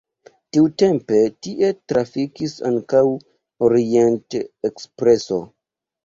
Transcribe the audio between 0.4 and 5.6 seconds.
Tiutempe tie trafikis ankaŭ Orient-ekspreso.